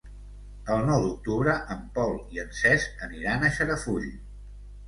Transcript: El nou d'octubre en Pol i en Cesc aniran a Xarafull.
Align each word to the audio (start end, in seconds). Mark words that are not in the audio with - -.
El 0.75 0.79
nou 0.85 1.03
d'octubre 1.03 1.53
en 1.75 1.83
Pol 1.99 2.17
i 2.37 2.43
en 2.45 2.57
Cesc 2.63 3.07
aniran 3.09 3.47
a 3.47 3.53
Xarafull. 3.59 4.09